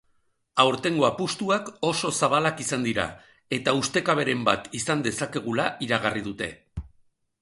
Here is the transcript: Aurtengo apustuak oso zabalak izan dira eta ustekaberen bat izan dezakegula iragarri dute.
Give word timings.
Aurtengo 0.61 1.03
apustuak 1.09 1.67
oso 1.89 2.11
zabalak 2.19 2.63
izan 2.65 2.87
dira 2.87 3.05
eta 3.61 3.75
ustekaberen 3.83 4.43
bat 4.49 4.69
izan 4.81 5.05
dezakegula 5.09 5.69
iragarri 5.89 6.25
dute. 6.31 6.51